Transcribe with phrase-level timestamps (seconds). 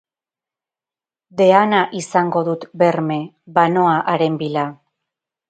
[1.41, 3.19] Deana izango dut berme,
[3.59, 4.67] banoa haren bila.